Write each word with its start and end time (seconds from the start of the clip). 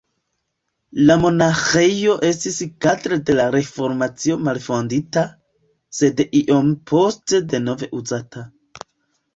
La 1.09 1.17
monaĥejo 1.25 2.15
estis 2.29 2.57
kadre 2.87 3.19
de 3.29 3.35
la 3.41 3.45
Reformacio 3.57 4.39
malfondita, 4.49 5.27
sed 6.01 6.27
iom 6.43 6.75
poste 6.95 7.45
denove 7.55 7.95
uzata. 8.03 8.51